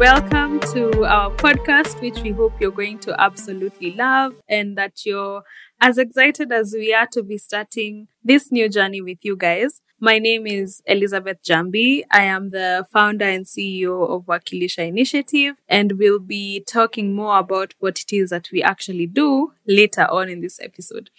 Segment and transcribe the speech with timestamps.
[0.00, 5.42] Welcome to our podcast, which we hope you're going to absolutely love and that you're
[5.78, 9.82] as excited as we are to be starting this new journey with you guys.
[10.00, 12.04] My name is Elizabeth Jambi.
[12.10, 17.74] I am the founder and CEO of Wakilisha Initiative, and we'll be talking more about
[17.78, 21.10] what it is that we actually do later on in this episode.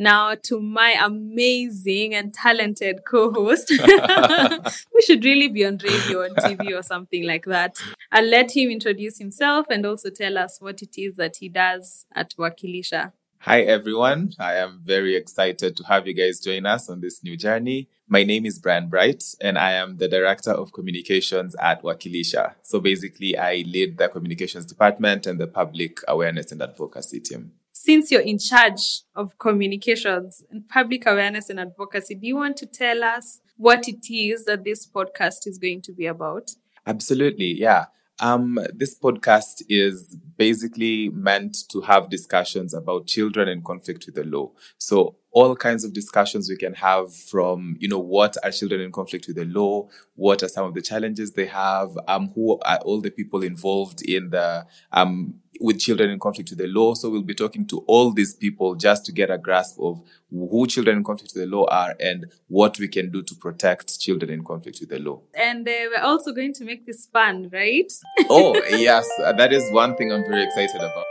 [0.00, 3.68] Now, to my amazing and talented co-host,
[4.94, 7.78] we should really be on radio and TV or something like that.
[8.12, 12.06] I'll let him introduce himself and also tell us what it is that he does
[12.14, 13.10] at Wakilisha.
[13.40, 14.34] Hi, everyone.
[14.38, 17.88] I am very excited to have you guys join us on this new journey.
[18.06, 22.54] My name is Brian Bright, and I am the Director of Communications at Wakilisha.
[22.62, 27.52] So basically, I lead the communications department and the public awareness and advocacy team.
[27.88, 32.66] Since you're in charge of communications and public awareness and advocacy, do you want to
[32.66, 36.50] tell us what it is that this podcast is going to be about?
[36.86, 37.86] Absolutely, yeah.
[38.20, 44.24] Um, this podcast is basically meant to have discussions about children in conflict with the
[44.24, 44.50] law.
[44.76, 48.90] So all kinds of discussions we can have from, you know, what are children in
[48.90, 49.88] conflict with the law?
[50.16, 51.96] What are some of the challenges they have?
[52.08, 56.58] Um, who are all the people involved in the, um, with children in conflict with
[56.58, 56.94] the law.
[56.94, 60.66] So we'll be talking to all these people just to get a grasp of who
[60.66, 64.32] children in conflict with the law are and what we can do to protect children
[64.32, 65.20] in conflict with the law.
[65.34, 67.92] And uh, we're also going to make this fun, right?
[68.28, 69.08] oh, yes.
[69.18, 71.04] That is one thing I'm very excited about.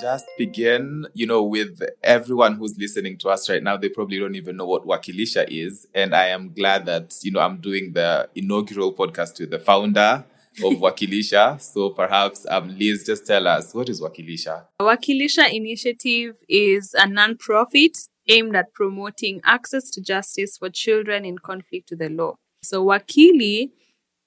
[0.00, 3.76] Just begin, you know, with everyone who's listening to us right now.
[3.76, 5.86] They probably don't even know what Wakilisha is.
[5.94, 10.24] And I am glad that, you know, I'm doing the inaugural podcast with the founder
[10.64, 11.60] of Wakilisha.
[11.60, 14.64] So perhaps, um, Liz, just tell us what is Wakilisha?
[14.80, 17.96] Wakilisha Initiative is a non-profit
[18.28, 22.34] aimed at promoting access to justice for children in conflict with the law.
[22.62, 23.70] So wakili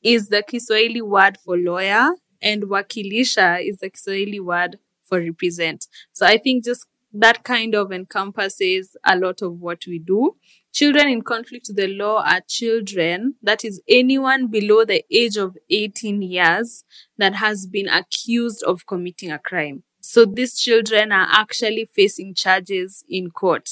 [0.03, 2.09] is the Kiswahili word for lawyer
[2.41, 4.77] and wakilisha is the Kiswahili word
[5.07, 5.87] for represent.
[6.13, 10.35] So I think just that kind of encompasses a lot of what we do.
[10.73, 15.57] Children in conflict with the law are children, that is anyone below the age of
[15.69, 16.83] 18 years
[17.17, 19.83] that has been accused of committing a crime.
[20.01, 23.69] So these children are actually facing charges in court.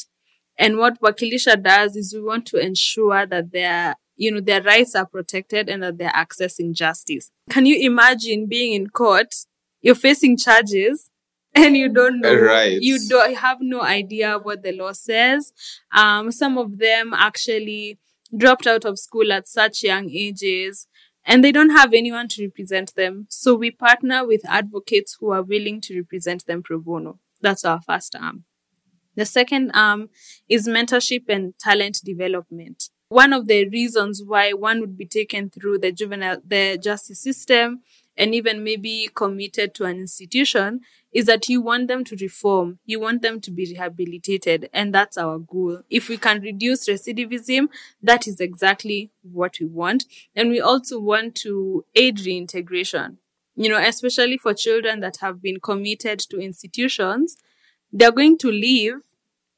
[0.57, 4.95] And what Wakilisha does is we want to ensure that their, you know, their rights
[4.95, 7.29] are protected and that they're accessing justice.
[7.49, 9.33] Can you imagine being in court?
[9.81, 11.09] You're facing charges
[11.63, 12.35] and you don't know.
[12.35, 12.81] Right.
[12.81, 15.53] you don't have no idea what the law says.
[15.91, 17.99] Um some of them actually
[18.35, 20.87] dropped out of school at such young ages
[21.25, 23.25] and they don't have anyone to represent them.
[23.29, 27.19] So we partner with advocates who are willing to represent them pro bono.
[27.41, 28.43] That's our first arm.
[29.15, 30.09] The second arm
[30.47, 32.89] is mentorship and talent development.
[33.07, 37.81] One of the reasons why one would be taken through the juvenile the justice system
[38.17, 40.81] and even maybe committed to an institution
[41.11, 42.79] is that you want them to reform.
[42.85, 44.69] You want them to be rehabilitated.
[44.73, 45.81] And that's our goal.
[45.89, 47.67] If we can reduce recidivism,
[48.01, 50.05] that is exactly what we want.
[50.35, 53.19] And we also want to aid reintegration.
[53.55, 57.37] You know, especially for children that have been committed to institutions,
[57.93, 58.95] they're going to leave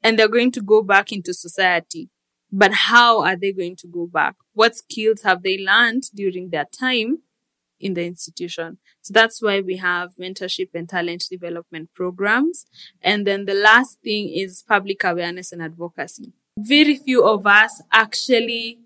[0.02, 2.08] and they're going to go back into society.
[2.52, 4.36] But how are they going to go back?
[4.54, 7.18] What skills have they learned during their time
[7.80, 8.78] in the institution?
[9.02, 12.66] So that's why we have mentorship and talent development programs.
[13.02, 16.32] And then the last thing is public awareness and advocacy.
[16.58, 18.80] Very few of us actually,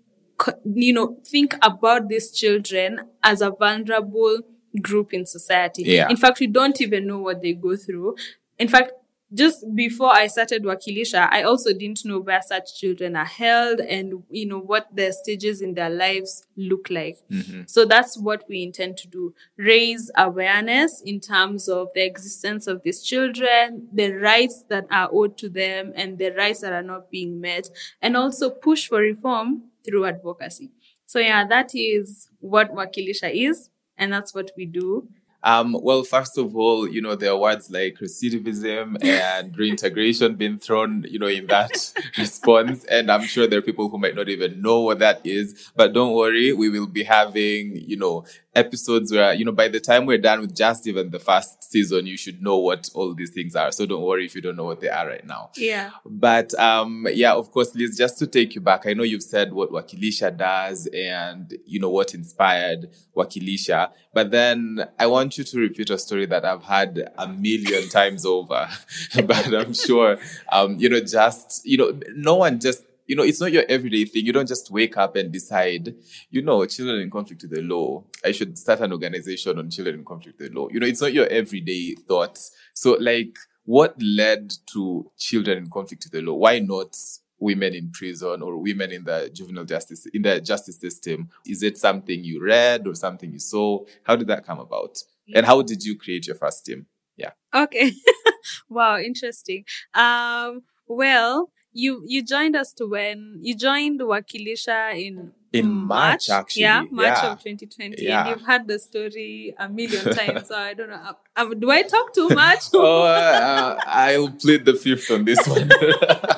[0.65, 4.39] you know, think about these children as a vulnerable
[4.81, 5.83] group in society.
[5.83, 6.09] Yeah.
[6.09, 8.15] In fact, we don't even know what they go through.
[8.57, 8.91] In fact,
[9.33, 14.23] just before I started Wakilisha, I also didn't know where such children are held and,
[14.29, 17.17] you know, what their stages in their lives look like.
[17.31, 17.63] Mm-hmm.
[17.67, 19.33] So that's what we intend to do.
[19.57, 25.37] Raise awareness in terms of the existence of these children, the rights that are owed
[25.39, 27.69] to them and the rights that are not being met,
[28.01, 30.71] and also push for reform through advocacy.
[31.05, 33.69] So yeah, that is what Wakilisha is.
[33.95, 35.07] And that's what we do.
[35.43, 40.57] Um, well, first of all, you know, there are words like recidivism and reintegration being
[40.57, 42.85] thrown, you know, in that response.
[42.85, 45.71] And I'm sure there are people who might not even know what that is.
[45.75, 48.25] But don't worry, we will be having, you know,
[48.55, 52.05] episodes where, you know, by the time we're done with just even the first season,
[52.05, 53.71] you should know what all these things are.
[53.71, 55.49] So don't worry if you don't know what they are right now.
[55.55, 55.91] Yeah.
[56.05, 59.53] But um, yeah, of course, Liz, just to take you back, I know you've said
[59.53, 63.91] what Wakilisha does and, you know, what inspired Wakilisha.
[64.13, 68.25] But then I want you to repeat a story that I've had a million times
[68.25, 68.67] over.
[69.25, 70.17] but I'm sure,
[70.51, 74.05] um, you know, just, you know, no one just you know, it's not your everyday
[74.05, 74.25] thing.
[74.25, 75.93] You don't just wake up and decide,
[76.29, 78.03] you know, children in conflict with the law.
[78.23, 80.69] I should start an organization on children in conflict with the law.
[80.69, 82.51] You know, it's not your everyday thoughts.
[82.73, 83.35] So, like,
[83.65, 86.35] what led to children in conflict with the law?
[86.35, 86.95] Why not
[87.39, 91.29] women in prison or women in the juvenile justice in the justice system?
[91.45, 93.83] Is it something you read or something you saw?
[94.03, 95.03] How did that come about?
[95.33, 96.85] And how did you create your first team?
[97.15, 97.31] Yeah.
[97.53, 97.93] Okay.
[98.69, 99.65] wow, interesting.
[99.93, 106.63] Um, well, you you joined us to when you joined Wakilisha in in March, actually.
[106.63, 107.31] Yeah, March yeah.
[107.33, 108.03] of 2020.
[108.03, 108.21] Yeah.
[108.21, 110.47] And you've had the story a million times.
[110.47, 111.15] so I don't know.
[111.35, 112.63] Um, um, do I talk too much?
[112.73, 115.69] oh, uh, I'll plead the fifth on this one.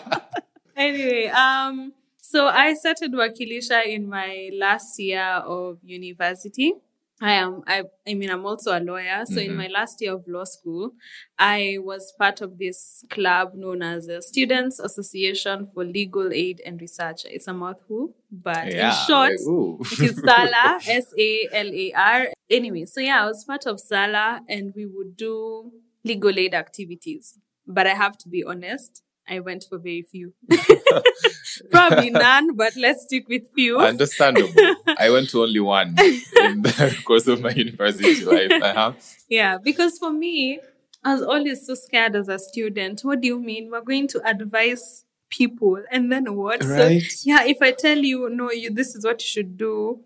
[0.76, 6.74] anyway, um, so I started Wakilisha in my last year of university.
[7.22, 9.24] I am I I mean I'm also a lawyer.
[9.26, 9.52] So Mm-hmm.
[9.52, 10.92] in my last year of law school,
[11.40, 16.80] I was part of this club known as the Students Association for Legal Aid and
[16.82, 17.22] Research.
[17.26, 18.90] It's a mouthful, but yeah.
[18.90, 22.28] in short, it is SALAR, S A L A R.
[22.50, 25.72] Anyway, so yeah, I was part of SALAR and we would do
[26.04, 27.38] legal aid activities.
[27.66, 30.34] But I have to be honest, I went for very few.
[31.72, 33.80] Probably none, but let's stick with few.
[33.80, 34.54] Understandable.
[35.00, 38.52] I went to only one in the course of my university life.
[38.52, 38.94] Uh-huh.
[39.30, 40.60] Yeah, because for me,
[41.04, 43.02] I was always so scared as a student.
[43.02, 43.72] What do you mean?
[43.72, 46.64] We're going to advise people and then what?
[46.64, 47.02] Right.
[47.02, 50.02] So, yeah, if I tell you, no, you, this is what you should do,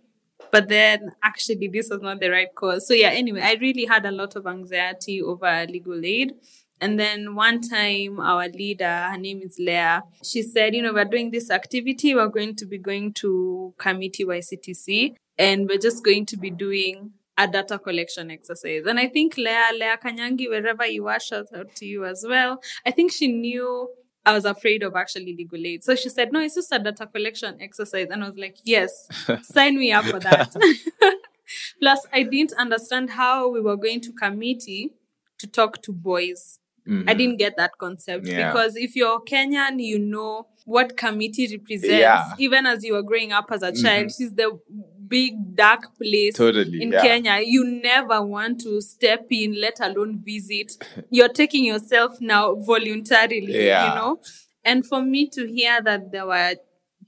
[0.51, 2.87] but then actually this was not the right course.
[2.87, 6.33] So yeah, anyway, I really had a lot of anxiety over legal aid.
[6.81, 11.05] And then one time, our leader, her name is Leah, she said, you know, we're
[11.05, 12.15] doing this activity.
[12.15, 17.11] We're going to be going to Kamiti YCTC and we're just going to be doing
[17.37, 18.85] a data collection exercise.
[18.85, 22.61] And I think Leah, Leah Kanyangi, wherever you are, shout out to you as well.
[22.85, 23.89] I think she knew
[24.25, 25.83] I was afraid of actually legal aid.
[25.83, 28.07] So she said, no, it's just a data collection exercise.
[28.11, 29.07] And I was like, yes,
[29.43, 30.53] sign me up for that.
[31.79, 34.91] Plus, I didn't understand how we were going to Kamiti
[35.39, 36.59] to talk to boys.
[37.07, 38.37] I didn't get that concept Mm-hmm.
[38.39, 38.51] Yeah.
[38.51, 41.87] because if you're Kenyan, you know what Kamiti represents.
[41.93, 42.17] Yeah.
[42.23, 42.41] Mm-hmm.
[42.41, 44.59] Even as you were growing up as a child, she's the
[45.07, 47.01] big dark place Totally, in yeah.
[47.01, 47.39] Kenya.
[47.43, 50.73] You never want to step in, let alone visit.
[51.09, 53.89] You're taking yourself now voluntarily, Yeah.
[53.89, 54.21] you know?
[54.63, 56.55] And for me to hear that there were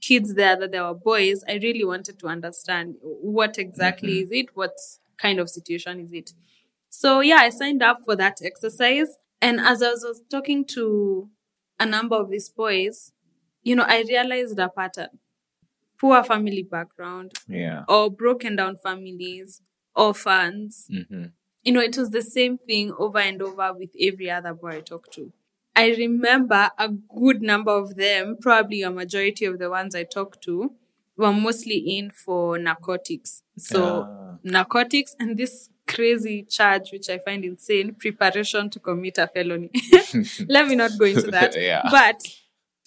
[0.00, 4.32] kids there, that there were boys, I really wanted to understand what exactly Mm-hmm.
[4.32, 4.46] is it?
[4.54, 4.72] What
[5.16, 6.30] kind of situation is it?
[6.88, 9.08] So yeah, I signed up for that exercise.
[9.42, 11.30] And as I was, talking to
[11.80, 13.12] a number of these boys,
[13.62, 15.10] you know, I realized a pattern.
[16.00, 17.84] Poor family background Yeah.
[17.88, 19.62] or broken down families,
[19.94, 20.88] orphans.
[20.90, 21.26] hmm
[21.64, 24.80] You know, it was the same thing over and over with every other boy I
[24.80, 25.32] talked to.
[25.76, 30.42] I remember a good number of them, probably a majority of the ones I talked
[30.44, 30.72] to,
[31.16, 33.42] were mostly in for narcotics.
[33.58, 34.38] So Ah.
[34.42, 39.70] narcotics and this crazy charge, which I find insane preparation to commit a felony.
[40.48, 41.54] Let me not go into that.
[41.62, 41.82] Yeah.
[41.90, 42.20] But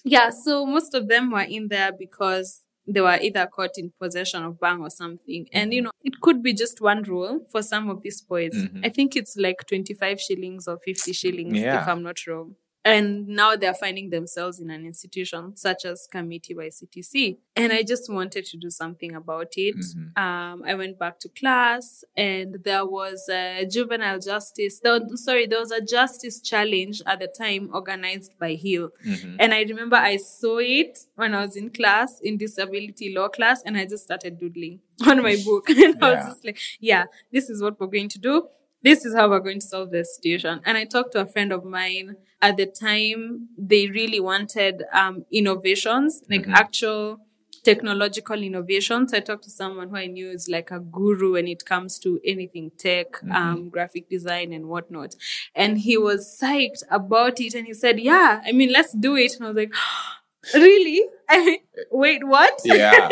[0.04, 4.44] yeah, so most of them were in there because they were either caught in possession
[4.44, 5.48] of bhang or something.
[5.52, 5.76] And mm-hmm.
[5.76, 8.54] you know, it could be just one rule for some of these boys.
[8.54, 8.82] Mm-hmm.
[8.84, 11.82] I think it's like 25 shillings or 50 shillings, Yeah.
[11.82, 12.56] if I'm not wrong.
[12.86, 17.38] And now they're finding themselves in an institution such as Kamiti YCTC.
[17.56, 19.76] And I just wanted to do something about it.
[20.16, 25.60] Um, I went back to class and there was a juvenile justice, there, sorry, there
[25.60, 28.92] was a justice challenge at the time organized by HiiL.
[29.40, 33.64] And I remember I saw it when I was in class, in disability law class,
[33.66, 35.70] and I just started doodling on my book.
[35.70, 38.48] and I was just like, yeah, this is what we're going to do.
[38.84, 40.62] This is how we're going to solve this situation.
[40.64, 43.50] And I talked to a friend of mine at the time.
[43.58, 47.20] They really wanted um, innovations, like actual
[47.64, 49.14] technological innovations.
[49.14, 52.20] I talked to someone who I knew is like a guru when it comes to
[52.24, 55.16] anything tech, um, graphic design and whatnot.
[55.56, 57.56] And he was psyched about it.
[57.56, 59.36] And he said, yeah, I mean, let's do it.
[59.36, 59.74] And I was like,
[60.54, 61.02] really?
[61.28, 61.60] I mean,
[61.92, 62.62] wait, what?
[62.64, 63.10] Yeah.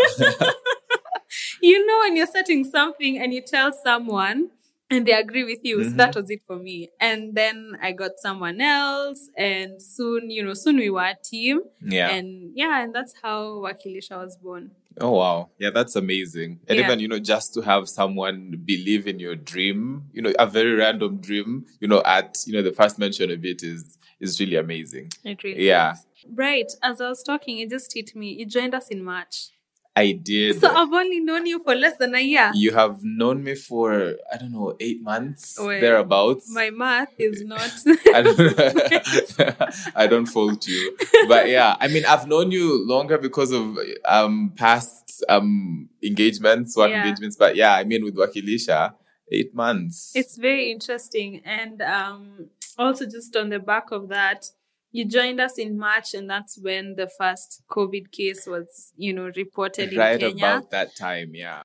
[1.62, 4.52] you know when you're setting something and you tell someone
[4.94, 5.98] and they agree with you so Mm-hmm.
[6.02, 10.54] that was it for me and then i got someone else and soon you know
[10.64, 11.62] soon we were a team
[11.98, 12.10] yeah.
[12.16, 12.28] and
[12.62, 14.72] yeah and that's how wakilisha was born
[15.02, 15.50] Oh wow.
[15.58, 16.60] Yeah, that's amazing.
[16.68, 16.86] And Yeah.
[16.86, 20.74] even, you know, just to have someone believe in your dream, you know, a very
[20.74, 24.56] random dream, you know, at, you know, the first mention of it is is really
[24.66, 25.06] amazing.
[25.32, 25.94] it really Yeah.
[25.94, 26.06] is.
[26.44, 29.36] right as i was talking it just hit me you joined us in march
[29.96, 30.60] I did.
[30.60, 34.16] so i've only known you for less than a year you have known me for
[34.34, 36.50] I don't know, eight months Well, thereabouts.
[36.52, 37.70] my math is not
[38.18, 40.98] I don't, I don't fault you.
[41.28, 46.90] But yeah, I mean, I've known you longer because of um past um engagements, work
[46.90, 47.04] Yeah.
[47.04, 47.36] engagements.
[47.36, 48.94] But yeah, I mean, with Wakilisha,
[49.32, 50.12] eight months.
[50.16, 51.42] It's very interesting.
[51.46, 54.50] And um, also, just on the back of that,
[54.94, 59.32] you joined us in March, and that's when the first COVID case was, you know,
[59.36, 60.44] reported right in Kenya.
[60.46, 61.32] Right about that time.
[61.34, 61.64] Yeah.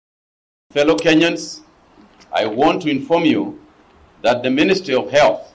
[0.73, 1.61] Fellow Kenyans,
[2.33, 3.61] I want to inform you
[4.23, 5.55] that the Ministry of Health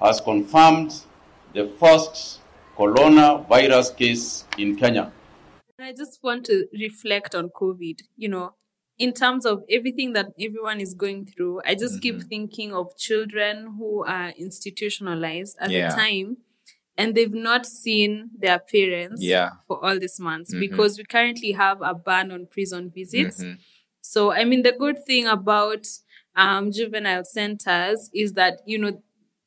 [0.00, 0.92] has confirmed
[1.54, 2.40] the first
[2.76, 5.10] coronavirus case in Kenya.
[5.80, 8.54] I just want to reflect on COVID, you know,
[8.98, 11.60] in terms of everything that everyone is going through.
[11.66, 12.28] I just keep Mm-hmm.
[12.28, 15.88] thinking of children who are institutionalized at Yeah.
[15.90, 16.36] the time
[16.98, 19.50] and they've not seen their parents Yeah.
[19.66, 20.60] for all these months Mhm.
[20.60, 23.42] because we currently have a ban on prison visits.
[23.42, 23.58] Mhm.
[24.00, 25.86] So, I mean, the good thing about
[26.38, 28.90] um, juvenile centers is that, you know,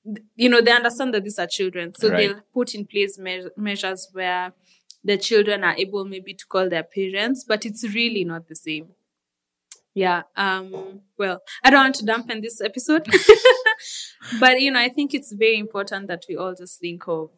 [0.04, 1.94] th- you know, they understand that these are children.
[1.94, 2.18] So Right.
[2.30, 4.54] they'll put in place me- measures where
[5.04, 8.88] the children are able maybe to call their parents, but it's really not the same.
[9.94, 10.24] Yeah.
[10.36, 13.06] Um, well, I don't want to dampen this episode,
[14.40, 17.30] but you know, I think it's very important that we all just think of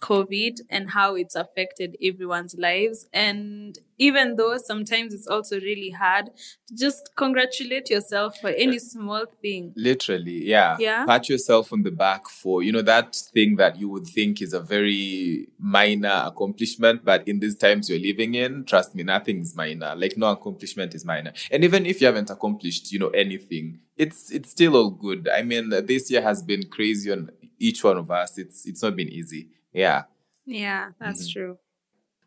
[0.00, 3.06] COVID and how it's affected everyone's lives.
[3.12, 6.30] And even though sometimes it's also really hard,
[6.74, 9.72] just congratulate yourself for any small thing.
[9.76, 10.76] Literally, yeah.
[10.78, 11.04] Yeah.
[11.04, 14.54] Pat yourself on the back for, you know, that thing that you would think is
[14.54, 19.54] a very minor accomplishment, but in these times you're living in, trust me, nothing is
[19.54, 19.94] minor.
[19.94, 21.32] Like no accomplishment is minor.
[21.50, 25.28] And even if you haven't accomplished, you know, anything, it's it's still all good.
[25.28, 28.38] I mean, this year has been crazy on each one of us.
[28.38, 29.48] It's it's not been easy.
[29.72, 30.04] Yeah.
[30.46, 31.58] Yeah, that's true.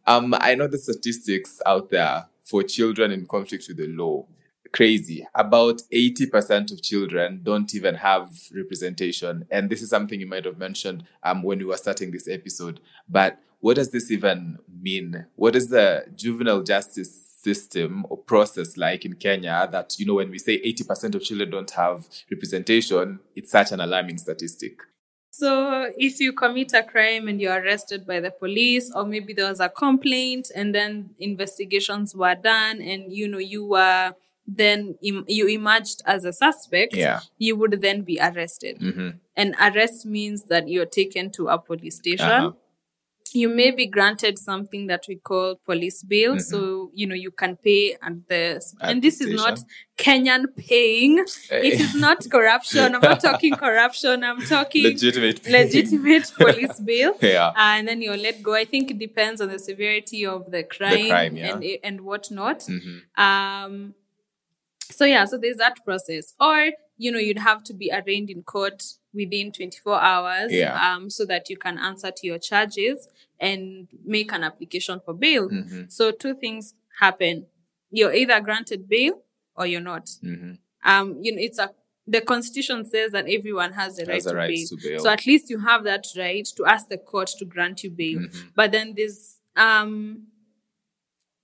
[0.05, 4.25] Um, I know the statistics out there for children in conflict with the law.
[4.71, 5.25] Crazy.
[5.35, 9.45] About 80% of children don't even have representation.
[9.51, 12.79] And this is something you might have mentioned um, when we were starting this episode.
[13.07, 15.25] But what does this even mean?
[15.35, 20.31] What is the juvenile justice system or process like in Kenya that, you know, when
[20.31, 24.79] we say 80% of children don't have representation, it's such an alarming statistic.
[25.35, 29.49] So if you commit a crime and you're arrested by the police, or maybe there
[29.49, 34.13] was a complaint and then investigations were done and you know you were
[34.45, 37.21] then Im- you emerged as a suspect, Yeah.
[37.39, 38.77] you would then be arrested.
[38.79, 42.29] hmm And arrest means that you're taken to a police station.
[42.29, 42.51] Uh-huh.
[43.33, 46.39] You may be granted something that we call police bail.
[46.39, 49.59] So, you know, you can pay at the, and this is not.
[49.97, 51.19] Kenyan paying.
[51.51, 52.95] It is not corruption.
[52.95, 54.23] I'm not talking corruption.
[54.23, 55.47] I'm talking Legitimate.
[55.47, 57.13] legitimate police bail.
[57.21, 57.51] Yeah.
[57.55, 58.55] And then you're let go.
[58.55, 61.53] I think it depends on the severity of the crime, crime, yeah.
[61.53, 62.61] and and whatnot.
[62.61, 63.01] Mhm.
[63.17, 63.93] Um,
[64.89, 66.33] so yeah, so there's that process.
[66.39, 68.83] Or you know, you'd have to be arraigned in court
[69.13, 70.73] within 24 hours, Yeah.
[70.95, 73.07] um, so that you can answer to your charges
[73.39, 75.49] and make an application for bail.
[75.49, 75.91] Mhm.
[75.91, 77.47] So two things happen:
[77.91, 79.23] you're either granted bail
[79.55, 80.05] or you're not.
[80.23, 80.57] Mhm.
[80.83, 81.73] Um, you know, it's a
[82.05, 84.67] the constitution says that everyone has the right, Has to, right bail.
[84.67, 84.99] to bail.
[84.99, 88.19] So at least you have that right to ask the court to grant you bail.
[88.19, 88.47] Mm-hmm.
[88.55, 90.27] But then there's um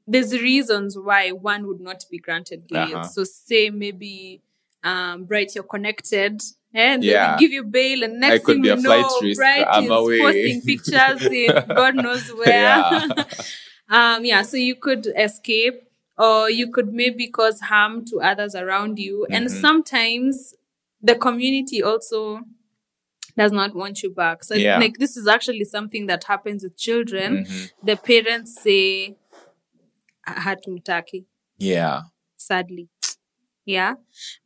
[0.07, 2.97] there's reasons why one would not be granted bail.
[2.97, 3.03] Uh-huh.
[3.03, 4.41] So say maybe
[4.83, 6.41] um Bright, you're connected.
[6.73, 7.31] And Yeah.
[7.31, 9.37] will give you bail, and next thing you know, risk.
[9.39, 10.19] Bright I'm is away.
[10.19, 12.47] posting pictures in God knows where.
[12.49, 13.07] Yeah.
[13.89, 15.81] um, yeah, so you could escape,
[16.17, 19.59] or you could maybe cause harm to others around you, and Mm-hmm.
[19.61, 20.53] sometimes
[21.01, 22.41] the community also
[23.35, 24.43] does not want you back.
[24.43, 24.77] So Yeah.
[24.77, 27.45] like this is actually something that happens with children.
[27.45, 27.85] Mm-hmm.
[27.87, 29.15] The parents say
[30.27, 31.25] hatumtaki
[31.57, 32.01] Yeah.
[32.37, 32.89] sadly.
[33.69, 33.93] Yeah.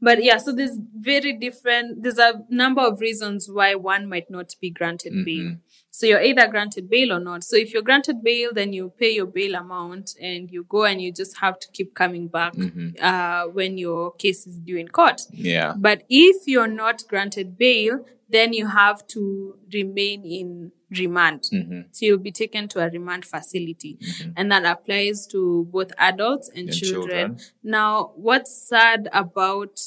[0.01, 4.53] But yeah, so there's very different, there's a number of reasons why one might not
[4.59, 5.57] be granted bail.
[5.91, 7.43] So you're either granted bail or not.
[7.43, 11.01] So if you're granted bail, then you pay your bail amount and you go and
[11.01, 12.53] you just have to keep coming back
[13.01, 15.21] uh, when your case is due in court.
[15.31, 15.73] Yeah.
[15.77, 21.43] But if you're not granted bail, then you have to remain in remand.
[21.53, 21.81] Mm-hmm.
[21.91, 23.97] So you'll be taken to a remand facility.
[24.01, 24.31] Mm-hmm.
[24.37, 27.09] And that applies to both adults and, And children.
[27.09, 27.39] children.
[27.63, 29.79] Now, what's sad about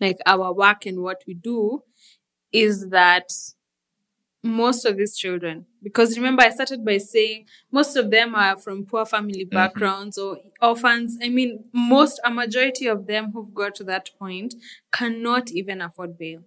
[0.00, 1.82] like our work and what we do
[2.52, 3.30] is that
[4.42, 8.86] most of these children, because remember, I started by saying most of them are from
[8.86, 9.54] poor family mm-hmm.
[9.54, 11.18] backgrounds or orphans.
[11.22, 14.54] I mean, most, a majority of them who've got to that point
[14.92, 16.44] cannot even afford bail.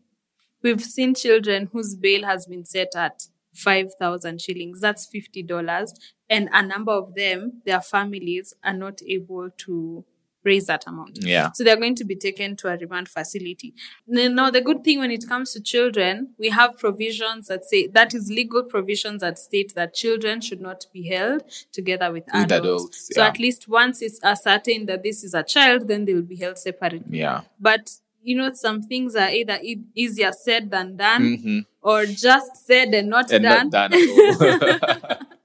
[0.64, 3.24] We've seen children whose bail has been set at
[3.56, 4.80] 5,000 shillings.
[4.80, 5.90] That's $50.
[6.30, 10.06] And a number of them, their families are not able to
[10.44, 11.20] raise that amount.
[11.24, 11.52] Yeah.
[11.54, 13.76] So they're going to be taken to a remand facility.
[14.08, 18.14] Now, the good thing when it comes to children, we have provisions that say that
[18.16, 22.58] is legal provisions that state that children should not be held together with, With adults.
[22.66, 26.38] adults, So at least once it's ascertained that this is a child, then they'll be
[26.38, 27.20] held separately.
[27.20, 27.42] Yeah.
[27.60, 27.92] But
[28.24, 31.66] you know, some things are either e- easier said than done, Mhm.
[31.82, 33.70] or just said and not And done.
[33.70, 35.18] not done.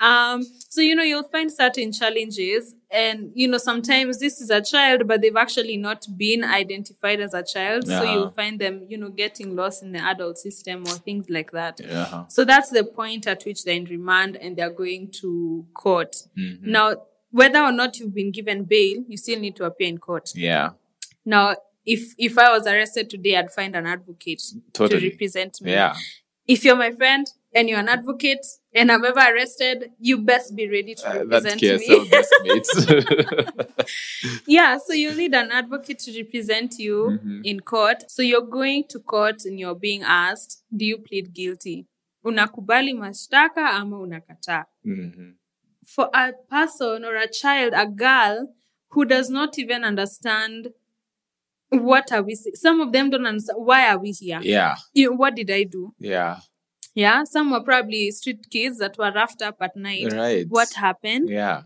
[0.00, 4.60] Um, so you know, you'll find certain challenges, and you know, sometimes this is a
[4.62, 7.86] child, but they've actually not been identified as a child.
[7.86, 11.50] So you'll find them, you know, getting lost in the adult system or things like
[11.50, 11.80] that.
[11.84, 12.26] yeah.
[12.28, 16.14] So that's the point at which they're in remand and they're going to court.
[16.38, 16.70] Mm-hmm.
[16.70, 16.94] Now,
[17.32, 20.30] whether or not you've been given bail, you still need to appear in court.
[20.34, 20.70] Yeah.
[21.24, 25.00] Now, if if I was arrested today, I'd find an advocate Totally.
[25.00, 25.72] to represent me.
[25.72, 25.94] Yeah.
[26.46, 30.68] If you're my friend and you're an advocate and I'm ever arrested, you best be
[30.68, 32.08] ready to Uh, that's represent me.
[32.10, 32.86] best mates.
[34.46, 37.40] yeah, so you need an advocate to represent you Mm-hmm.
[37.44, 38.10] in court.
[38.10, 41.86] So you're going to court and you're being asked, do you plead guilty?
[42.24, 44.64] Unakubali mashtaka ama unakataa?
[44.84, 45.34] Mhm.
[45.86, 48.54] For a person or a child, a girl
[48.90, 50.68] who does not even understand
[51.70, 52.34] what are we.
[52.34, 54.40] Some of them don't understand why are we here?
[54.42, 54.76] Yeah.
[54.92, 55.94] You know, what did I do?
[55.98, 56.38] Yeah.
[56.94, 60.12] Yeah, some were probably street kids that were roughed up at night.
[60.12, 60.46] Right.
[60.48, 61.28] What happened?
[61.30, 61.62] Yeah.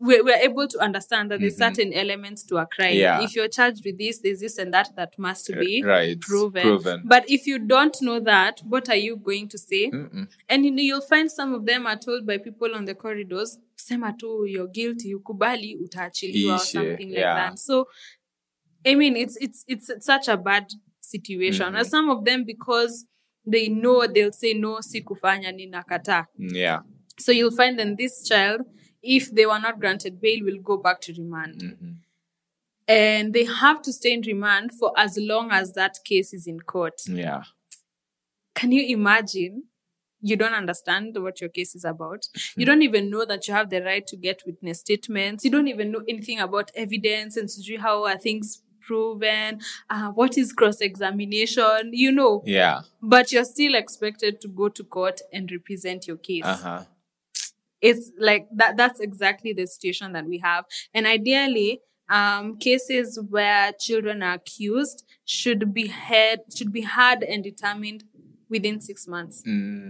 [0.00, 2.92] We're, we're able to understand that there's certain elements to a crime.
[2.92, 2.98] Mm-hmm.
[2.98, 3.22] Yeah.
[3.22, 6.18] If you're charged with this, there's this and that that must be Right.
[6.18, 6.62] proven.
[6.62, 7.02] Proven.
[7.04, 9.90] But if you don't know that, what are you going to say?
[9.90, 10.26] Mm-mm.
[10.48, 13.58] And you know, you'll find some of them are told by people on the corridors,
[13.76, 17.34] sema tu you're guilty, you ukubali, utaachiliwa or something like yeah.
[17.50, 17.58] that.
[17.58, 17.86] So,
[18.86, 21.66] I mean, it's, it's, it's such a bad situation.
[21.66, 21.76] Mm-hmm.
[21.76, 23.06] And some of them, because
[23.46, 26.26] they know they'll say, no, sikufanya, ninakata.
[26.36, 26.80] Yeah.
[27.18, 28.62] So you'll find that this child,
[29.02, 31.60] if they were not granted bail, will go back to remand.
[31.60, 31.90] Mm-hmm.
[32.88, 36.60] And they have to stay in remand for as long as that case is in
[36.60, 37.00] court.
[37.06, 37.42] Yeah.
[38.54, 39.64] Can you imagine?
[40.22, 42.26] You don't understand what your case is about.
[42.54, 45.46] You don't even know that you have the right to get witness statements.
[45.46, 47.48] You don't even know anything about evidence and
[47.80, 49.60] how are things proven.
[49.88, 51.90] Uh, what is cross examination?
[51.92, 52.80] You know, Yeah.
[53.02, 56.44] but you're still expected to go to court and represent your case.
[56.44, 56.82] Uh huh.
[57.82, 63.72] it's like that that's exactly the situation that we have and ideally um cases where
[63.86, 68.04] children are accused should be heard should be heard and determined
[68.50, 69.42] within six months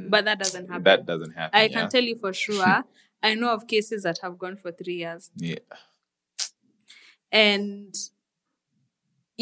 [0.09, 0.85] but that doesn't happen Mm.
[0.85, 1.59] That doesn't happen.
[1.61, 1.69] i yeah.
[1.81, 2.85] can tell you for sure
[3.29, 5.59] i know of cases that have gone for three years Yeah.
[7.33, 7.95] and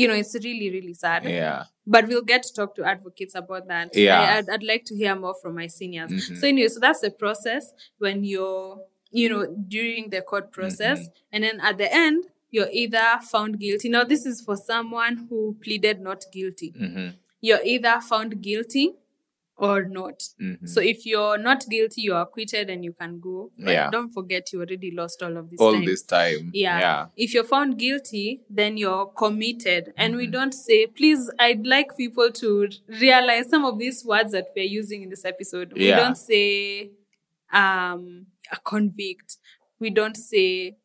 [0.01, 1.65] you know it's really really sad Yeah.
[1.95, 3.89] but we'll get to talk to advocates about that.
[4.07, 4.21] Yeah.
[4.21, 6.11] I, would I'd like to hear more from my seniors.
[6.13, 6.37] Mhm.
[6.41, 7.65] So anyway, so that's the process
[8.05, 8.81] when you're,
[9.21, 9.43] you know,
[9.77, 11.33] during the court process, Mm-hmm.
[11.33, 12.19] and then at the end,
[12.51, 13.89] you're either found guilty.
[13.97, 16.71] Now, this is for someone who pleaded not guilty.
[16.83, 17.09] hmm
[17.47, 18.87] You're either found guilty
[19.59, 20.23] or not.
[20.41, 20.69] Mhm.
[20.69, 23.51] So if you're not guilty, you're acquitted and you can go.
[23.59, 23.91] But Yeah.
[23.91, 25.85] don't forget you already lost all of this all time.
[25.85, 26.51] this time.
[26.55, 26.79] Yeah.
[26.81, 27.07] Yeah.
[27.17, 29.93] If you're found guilty, then you're committed.
[29.97, 30.19] And Mm-hmm.
[30.19, 34.65] we don't say, please, I'd like people to realize some of these words that we're
[34.65, 35.73] using in this episode.
[35.73, 35.97] We Yeah.
[35.97, 36.91] don't say
[37.53, 39.39] um a convict.
[39.81, 40.77] We don't say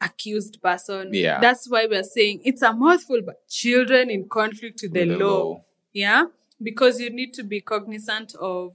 [0.00, 1.10] accused person.
[1.12, 1.40] Yeah.
[1.40, 5.24] That's why we're saying it's a mouthful, but children in conflict with the, With the
[5.24, 5.38] law.
[5.44, 5.64] law.
[5.92, 6.24] Yeah.
[6.62, 8.74] Because you need to be cognizant of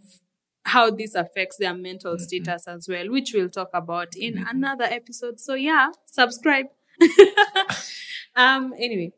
[0.64, 2.24] how this affects their mental Mm-hmm.
[2.24, 5.40] status as well, which we'll talk about in another episode.
[5.40, 6.66] So yeah, subscribe.
[8.36, 9.12] um anyway.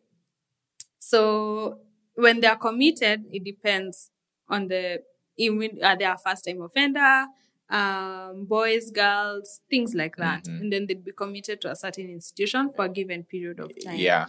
[1.00, 1.80] So
[2.16, 4.10] when they're committed, it depends
[4.50, 5.02] on the
[5.38, 7.26] even are they a first time offender,
[7.70, 10.46] um, boys, girls, things like that.
[10.46, 10.62] Mhm.
[10.62, 13.98] And then they'd be committed to a certain institution for a given period of time
[13.98, 14.26] Yeah.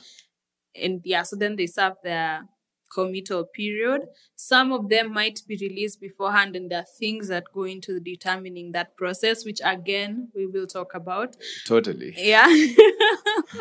[0.75, 2.43] and yeah, so then they serve their
[2.93, 4.03] committal period.
[4.37, 8.73] Some of them might be released beforehand, and there are things that go into determining
[8.73, 11.37] that process, which again we will talk about.
[11.67, 12.15] Totally.
[12.17, 12.47] Yeah.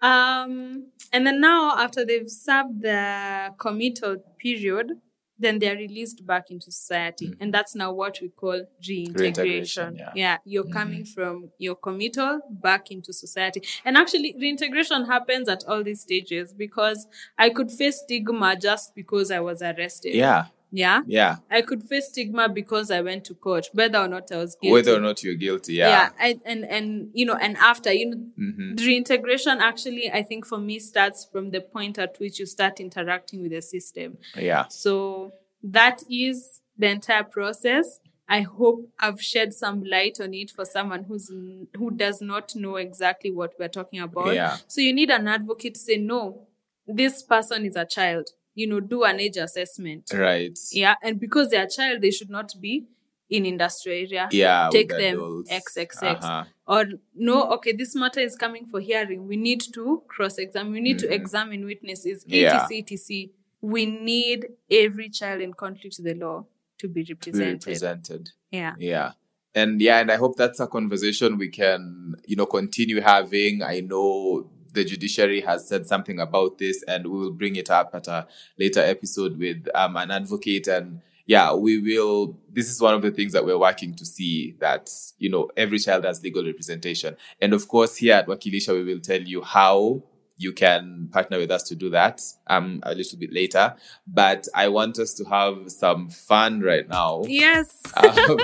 [0.00, 4.92] um, and then now, after they've served the committal period,
[5.38, 7.28] then they're released back into society.
[7.28, 7.36] Mm.
[7.40, 9.14] And that's now what we call reintegration.
[9.20, 10.38] Reintegration, yeah.
[10.44, 11.12] you're coming mm-hmm.
[11.12, 13.62] from your committal back into society.
[13.84, 17.06] And actually, reintegration happens at all these stages because
[17.38, 20.14] I could face stigma just because I was arrested.
[20.14, 20.46] Yeah.
[20.76, 21.02] Yeah.
[21.06, 21.36] Yeah.
[21.50, 24.72] I could face stigma because I went to court, whether or not I was guilty
[24.72, 25.74] Whether or not you're guilty.
[25.74, 26.10] yeah, Yeah.
[26.26, 28.76] I, and and you know and after you know Mhm.
[28.76, 32.80] the reintegration actually i think for me starts from the point at which you start
[32.80, 34.64] interacting with the system Yeah.
[34.68, 35.32] so
[35.62, 41.04] that is the entire process i hope i've shed some light on it for someone
[41.04, 41.30] who's
[41.78, 44.56] who does not know exactly what we're talking about Yeah.
[44.66, 46.48] so you need an advocate to say no
[46.86, 50.58] this person is a child you know do an age assessment Right.
[50.72, 52.86] yeah and because they're a child they should not be
[53.30, 54.68] in industrial area Yeah.
[54.70, 55.50] take them adults.
[55.50, 56.44] xxx Uh-huh.
[56.66, 60.80] or no okay this matter is coming for hearing we need to cross examine we
[60.80, 62.34] need to examine witnesses Mm-hmm.
[62.34, 62.54] Yeah.
[62.62, 66.44] etc etc we need every child in conflict with the law
[66.78, 68.30] to be To be represented represented.
[68.50, 69.12] yeah Yeah.
[69.56, 73.62] And yeah, and I hope that's a conversation we can, you know, continue having.
[73.62, 77.94] I know the judiciary has said something about this and we will bring it up
[77.94, 78.26] at a
[78.58, 82.36] later episode with um, an advocate and yeah, we will.
[82.52, 85.78] This is one of the things that we're working to see that, you know, every
[85.78, 87.16] child has legal representation.
[87.40, 90.02] And of course, here at Wakilisha, we will tell you how
[90.36, 93.74] you can partner with us to do that um, a little bit later.
[94.06, 97.22] But I want us to have some fun right now.
[97.26, 98.38] yes Um,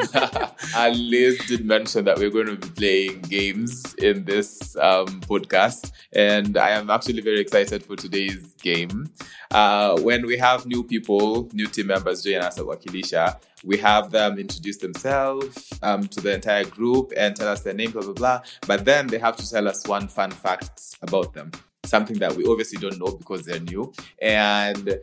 [0.95, 6.57] Liz did mention that we're going to be playing games in this um, podcast, and
[6.57, 9.11] I am actually very excited for today's game.
[9.51, 14.11] Uh, when we have new people, new team members join us at Wakilisha, we have
[14.11, 18.13] them introduce themselves um, to the entire group and tell us their name, blah, blah,
[18.13, 18.43] blah.
[18.67, 21.51] But then they have to tell us one fun fact about them,
[21.85, 23.93] something that we obviously don't know because they're new.
[24.21, 25.01] And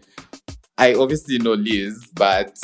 [0.78, 2.58] I obviously know Liz, but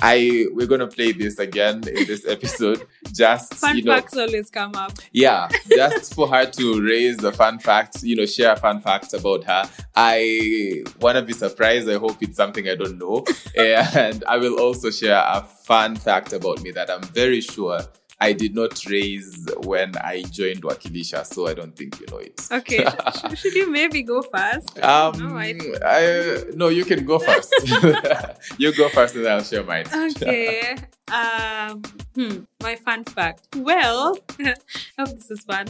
[0.00, 2.86] I we're gonna play this again in this episode.
[3.12, 7.32] Just fun you know, facts always come up yeah, just for her to raise a
[7.32, 9.68] fun fact, you know, share a fun fact about her.
[9.94, 11.88] I want to be surprised.
[11.88, 13.24] I hope it's something I don't know,
[13.56, 17.80] and I will also share a fun fact about me that I'm very sure
[18.18, 22.40] I did not raise when I joined Wakilisha, so I don't think you know it.
[22.50, 22.84] okay
[23.20, 27.52] should, should you maybe go first Um, no, I I, no, you can go first.
[28.58, 29.86] you go first, and I'll share mine.
[29.92, 30.76] okay.
[31.08, 31.82] Um,
[32.16, 33.46] hmm, my fun fact.
[33.54, 34.56] Well, I
[34.98, 35.68] hope this is fun.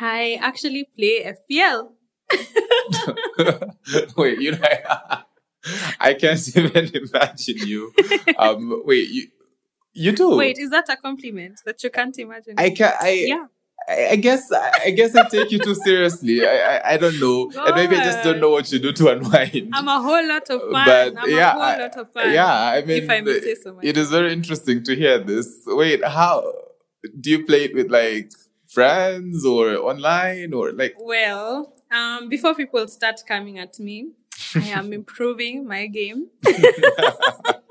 [0.00, 1.92] I actually play FPL.
[4.16, 4.58] wait, you know,
[6.00, 7.92] I can't even imagine you.
[8.36, 9.28] Um, wait, you,
[9.94, 10.36] you do?
[10.36, 12.54] Wait, is that a compliment that you can't imagine?
[12.58, 13.10] I can I.
[13.26, 13.46] yeah.
[13.86, 16.46] I I guess I guess I take you too seriously.
[16.46, 19.08] I, I I don't know, and maybe I just don't know what you do to
[19.12, 19.70] unwind.
[19.74, 20.72] I'm a whole lot of fun.
[20.86, 22.32] but I'm yeah, a whole I- lot of fun.
[22.32, 22.54] yeah.
[22.76, 25.48] I mean, if I may say so it is very interesting to hear this.
[25.66, 26.50] Wait, how
[27.20, 28.30] do you play it with like
[28.68, 30.94] friends or online or like?
[30.98, 34.12] Well, um, before people start coming at me,
[34.54, 36.28] I am improving my game.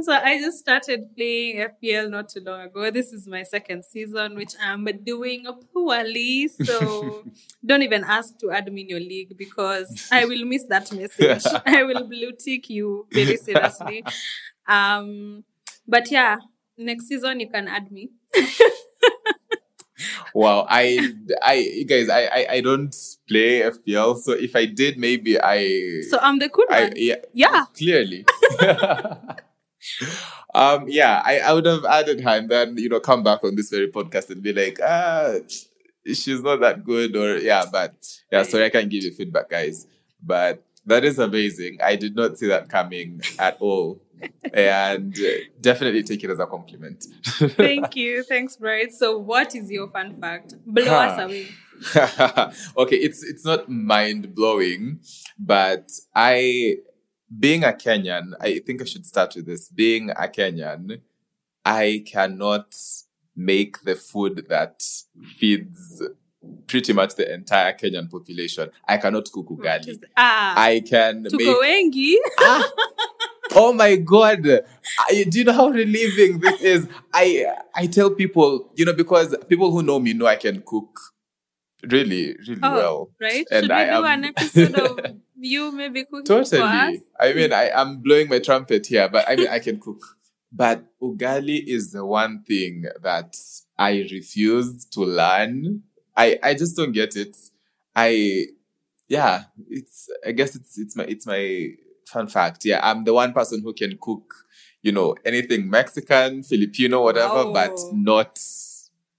[0.00, 2.90] so I just started playing FPL not too long ago.
[2.90, 6.48] This is my second season, which I'm doing poorly.
[6.48, 7.24] So
[7.66, 11.44] don't even ask to add me in your league because I will miss that message.
[11.66, 14.04] I will blue tick you very seriously.
[14.68, 15.44] Um,
[15.86, 16.36] but yeah,
[16.76, 18.10] next season you can add me.
[20.34, 22.94] wow, I, I, you guys, I, I, I don't
[23.28, 26.92] play FPL, so if I did, maybe I, So I'm the good I, one.
[26.96, 27.64] yeah, Yeah.
[27.76, 28.26] clearly.
[30.54, 33.56] Um, yeah, I, I would have added her and then, you know, come back on
[33.56, 35.34] this very podcast and be like, ah,
[36.06, 37.94] she's not that good or, yeah, but
[38.30, 39.86] yeah, sorry, I can't give you feedback, guys.
[40.22, 41.78] But that is amazing.
[41.82, 44.00] I did not see that coming at all.
[44.54, 47.04] And uh, definitely take it as a compliment.
[47.24, 48.22] Thank you.
[48.22, 48.92] Thanks, Bright.
[48.92, 50.54] So what is your fun fact?
[50.64, 51.48] Blow us away.
[52.78, 55.00] okay, it's it's not mind blowing,
[55.38, 56.76] but I,
[57.38, 59.68] being a Kenyan, I think I should start with this.
[59.68, 61.00] Being a Kenyan,
[61.64, 62.74] I cannot
[63.34, 64.82] make the food that
[65.38, 66.02] feeds
[66.66, 68.70] pretty much the entire Kenyan population.
[68.86, 69.98] I cannot cook ugali.
[70.16, 70.54] Ah.
[70.56, 71.32] I can make.
[71.32, 72.14] wengi.
[72.38, 72.70] Ah,
[73.54, 74.46] oh my god!
[75.00, 76.88] I, do you know how relieving this is?
[77.12, 80.98] I I tell people, you know, because people who know me know I can cook
[81.82, 83.10] really, really Oh, well.
[83.20, 83.46] right?
[83.50, 84.98] And Should we I do am- an episode of
[85.38, 86.50] you maybe cooking for us?
[86.50, 87.02] Totally.
[87.20, 90.02] I mean, I am blowing my trumpet here, but I mean, I can cook.
[90.52, 93.36] But ugali is the one thing that
[93.78, 95.82] I refuse to learn.
[96.16, 97.36] I, I just don't get it.
[97.94, 98.46] I,
[99.08, 101.70] yeah, it's, I guess it's, it's my, it's my
[102.06, 102.64] fun fact.
[102.64, 104.32] Yeah, I'm the one person who can cook,
[104.82, 107.90] you know, anything Mexican, Filipino, whatever, but oh.
[107.94, 108.38] not,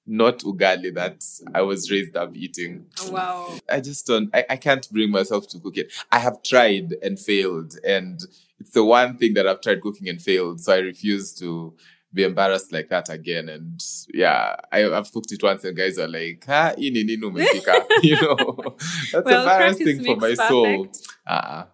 [0.08, 2.86] not ugali that I was raised up eating.
[3.10, 3.58] Wow.
[3.70, 5.92] I just don't, I, I can't bring myself to cook it.
[6.12, 8.20] I have tried and failed, and
[8.60, 10.62] it's the one thing that I've tried cooking and failed.
[10.62, 11.74] So I refuse to
[12.14, 13.50] be embarrassed like that again.
[13.50, 17.84] And yeah, I, I've cooked it once, and guys are like, "Ha, ini nini umepika?"
[18.02, 18.78] You know,
[19.12, 20.86] that's Well, embarrassing for my makes soul.
[20.86, 21.08] perfect.
[21.28, 21.66] Uh-uh.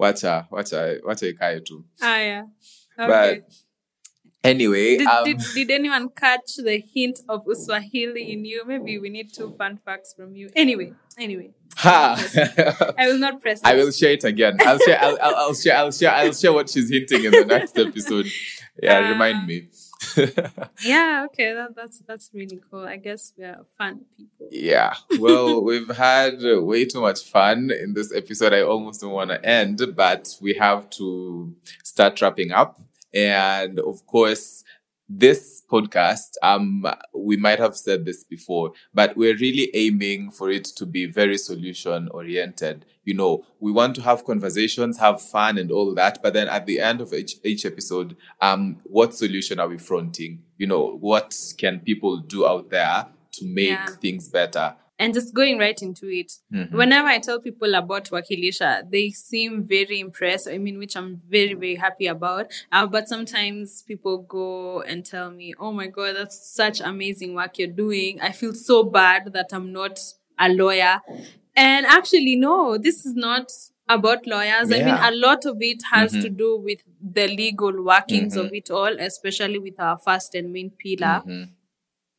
[0.00, 1.84] Wacha, wacha, wacha ikae tu.
[2.00, 2.42] Ah, yeah.
[2.98, 3.06] Okay.
[3.42, 3.52] But
[4.44, 8.64] anyway, did, um, did, did anyone catch the hint of Uswahili in you?
[8.66, 10.50] Maybe we need two fun facts from you.
[10.56, 12.16] Anyway, anyway, ha.
[12.98, 13.60] I will not press.
[13.64, 14.56] I will share it again.
[14.60, 14.98] I'll share.
[15.00, 15.76] I'll, I'll, I'll share.
[15.76, 16.12] I'll share.
[16.12, 18.26] I'll share what she's hinting in the next episode.
[18.82, 19.08] Yeah, Ah.
[19.10, 19.68] remind me.
[20.82, 21.26] Yeah.
[21.26, 21.52] Okay.
[21.52, 22.86] That, that's that's really cool.
[22.86, 24.48] I guess we are fun people.
[24.50, 24.94] yeah.
[25.18, 28.54] Well, we've had uh, way too much fun in this episode.
[28.54, 32.80] I almost don't want to end, but we have to start wrapping up.
[33.14, 34.64] And of course,
[35.12, 40.64] this podcast, um, we might have said this before, but we're really aiming for it
[40.76, 42.86] to be very solution oriented.
[43.04, 46.22] You know, we want to have conversations, have fun and all that.
[46.22, 50.44] But then at the end of each, each episode, um, what solution are we fronting?
[50.58, 53.86] You know, what can people do out there to make Yeah.
[54.00, 54.76] things better?
[55.00, 56.30] And just going right into it.
[56.52, 56.72] Mhm.
[56.72, 60.46] Whenever I tell people about Wakilisha, they seem very impressed.
[60.46, 62.52] I mean, which I'm very, very happy about.
[62.70, 67.58] Uh, but sometimes people go and tell me, oh my God, that's such amazing work
[67.58, 68.20] you're doing.
[68.20, 69.98] I feel so bad that I'm not
[70.38, 71.00] a lawyer.
[71.56, 73.50] And actually, no, this is not
[73.88, 74.70] about lawyers.
[74.70, 76.22] I mean, a lot of it has Mhm.
[76.22, 80.70] to do with the legal workings of it all, especially with our first and main
[80.70, 81.22] pillar.
[81.26, 81.48] Mhm.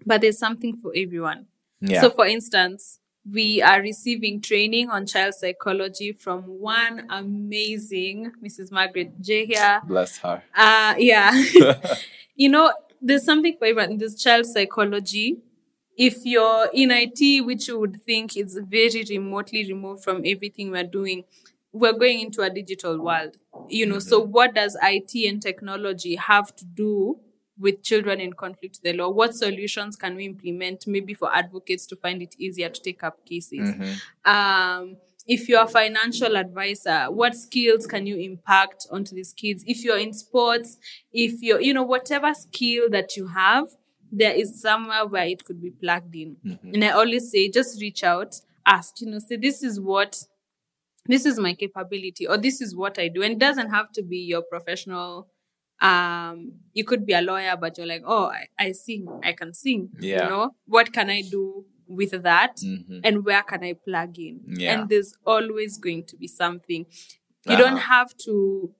[0.05, 1.45] But there's something for everyone.
[1.81, 2.01] Yeah.
[2.01, 8.71] So, for instance, we are receiving training on child psychology from one amazing Mrs.
[8.71, 9.81] Margaret J here.
[9.85, 10.43] Bless her.
[10.55, 11.43] Uh, yeah.
[12.35, 13.97] you know, there's something for everyone.
[13.97, 15.37] There's child psychology.
[15.97, 20.83] If you're in IT, which you would think is very remotely removed from everything we're
[20.83, 21.25] doing,
[21.73, 23.37] we're going into a digital world.
[23.69, 27.19] You know, so what does IT and technology have to do
[27.61, 29.09] with children in conflict with the law?
[29.09, 33.25] What solutions can we implement maybe for advocates to find it easier to take up
[33.25, 33.69] cases?
[34.25, 34.97] um,
[35.27, 39.63] if you're a financial advisor, what skills can you impact onto these kids?
[39.67, 40.77] If you're in sports,
[41.13, 43.67] if you're, you know, whatever skill that you have,
[44.11, 46.35] there is somewhere where it could be plugged in.
[46.73, 50.21] And I always say, just reach out, ask, you know, say, this is what,
[51.05, 53.21] this is my capability, or this is what I do.
[53.21, 55.29] And it doesn't have to be your professional.
[55.81, 59.53] Um, you could be a lawyer, but you're like, oh, I, I sing, I can
[59.53, 59.89] sing.
[59.99, 60.23] Yeah.
[60.25, 62.57] You know, what can I do with that?
[62.57, 63.01] Mhm.
[63.03, 64.41] and where can I plug in?
[64.47, 64.73] Yeah.
[64.81, 66.85] And there's always going to be something.
[67.45, 67.57] You Uh-huh.
[67.63, 68.73] don't have to,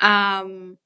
[0.00, 0.78] um,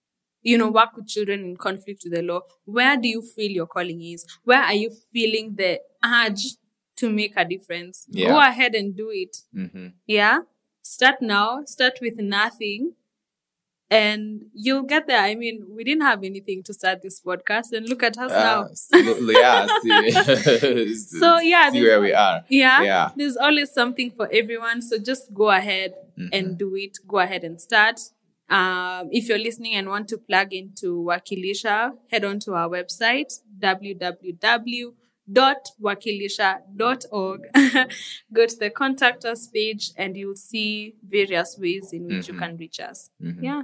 [0.43, 2.41] you know, work with children in conflict with the law.
[2.65, 4.25] Where do you feel your calling is?
[4.45, 6.55] Where are you feeling the urge
[6.97, 8.07] to make a difference?
[8.09, 8.29] Yeah.
[8.29, 9.37] Go ahead and do it.
[9.55, 9.95] Mhm.
[10.07, 10.41] Yeah.
[10.83, 11.65] Start now.
[11.67, 12.95] Start with nothing.
[13.91, 15.21] And you'll get there.
[15.21, 18.63] I mean, we didn't have anything to start this podcast, and look at us now.
[18.63, 19.67] Ah, so- yeah.
[19.83, 22.45] See, So, yeah, see where we are.
[22.49, 22.83] Yeah.
[22.83, 23.11] Yeah.
[23.17, 24.81] There's always something for everyone.
[24.83, 25.95] So just go ahead
[26.33, 26.99] and do it.
[27.09, 27.99] Go ahead and start.
[28.49, 33.33] Um, if you're listening and want to plug into Wakilisha, head on to our website,
[35.83, 37.41] wakilisha.org.
[38.33, 42.57] Go to the contact us page and you'll see various ways in which you can
[42.57, 43.11] reach us.
[43.41, 43.63] Yeah.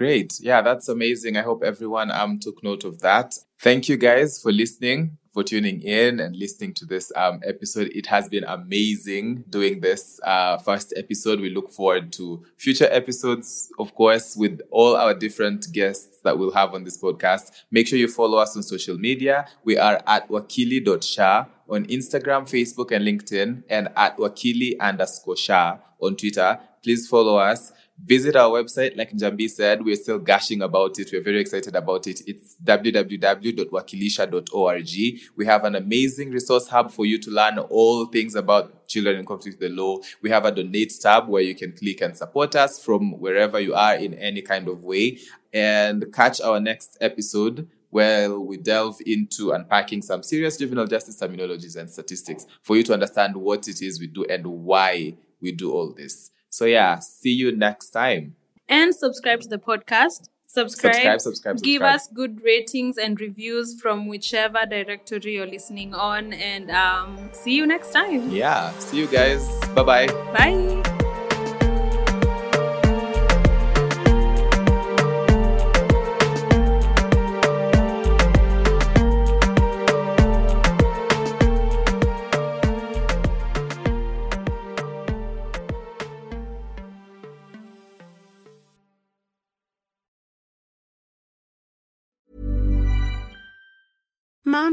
[0.00, 0.40] Great.
[0.40, 1.36] Yeah, that's amazing.
[1.36, 3.34] I hope everyone um took note of that.
[3.60, 7.88] Thank you guys for listening, for tuning in and listening to this um episode.
[7.94, 11.38] It has been amazing doing this uh first episode.
[11.38, 16.52] We look forward to future episodes, of course, with all our different guests that we'll
[16.52, 17.50] have on this podcast.
[17.70, 19.48] Make sure you follow us on social media.
[19.64, 26.16] We are at wakili.sha on Instagram, Facebook, and LinkedIn, and at wakili underscore sha on
[26.16, 26.58] Twitter.
[26.82, 27.72] Please follow us
[28.04, 31.10] visit our website like njambi said we're still gushing about it.
[31.12, 32.22] We're very excited about it.
[32.26, 38.88] It's www.wakilisha.org we have an amazing resource hub for you to learn all things about
[38.88, 39.98] children in conflict with the law.
[40.22, 43.74] We have a donate tab where you can click and support us from wherever you
[43.74, 45.18] are in any kind of way.
[45.52, 51.76] And catch our next episode where we delve into unpacking some serious juvenile justice terminologies
[51.76, 55.72] and statistics for you to understand what it is we do and why we do
[55.72, 58.34] all this so yeah, see you next time.
[58.68, 60.28] And subscribe to the podcast.
[60.46, 61.94] Subscribe, Subscribe, subscribe, give subscribe.
[61.94, 66.32] us good ratings and reviews from whichever directory you're listening on.
[66.32, 68.30] And um, see you next time.
[68.30, 69.48] Yeah, see you guys.
[69.76, 70.99] Bye bye bye.